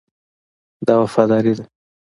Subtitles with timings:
[0.87, 1.65] دا وفاداري ده.